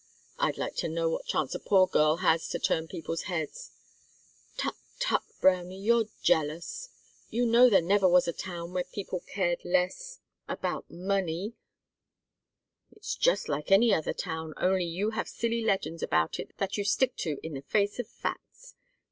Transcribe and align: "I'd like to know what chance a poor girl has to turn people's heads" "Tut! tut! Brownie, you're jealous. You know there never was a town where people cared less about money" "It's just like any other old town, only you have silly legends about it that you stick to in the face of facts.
"I'd 0.39 0.57
like 0.57 0.73
to 0.77 0.87
know 0.89 1.11
what 1.11 1.27
chance 1.27 1.53
a 1.53 1.59
poor 1.59 1.85
girl 1.85 2.15
has 2.25 2.47
to 2.47 2.57
turn 2.57 2.87
people's 2.87 3.25
heads" 3.29 3.69
"Tut! 4.57 4.73
tut! 4.99 5.21
Brownie, 5.41 5.79
you're 5.79 6.05
jealous. 6.23 6.89
You 7.29 7.45
know 7.45 7.69
there 7.69 7.83
never 7.83 8.09
was 8.09 8.27
a 8.27 8.33
town 8.33 8.73
where 8.73 8.83
people 8.83 9.19
cared 9.19 9.63
less 9.63 10.17
about 10.49 10.89
money" 10.89 11.53
"It's 12.95 13.13
just 13.13 13.47
like 13.47 13.71
any 13.71 13.93
other 13.93 14.09
old 14.09 14.17
town, 14.17 14.53
only 14.57 14.85
you 14.85 15.11
have 15.11 15.29
silly 15.29 15.63
legends 15.63 16.01
about 16.01 16.39
it 16.39 16.57
that 16.57 16.77
you 16.79 16.83
stick 16.83 17.15
to 17.17 17.37
in 17.43 17.53
the 17.53 17.61
face 17.61 17.99
of 17.99 18.07
facts. 18.07 18.73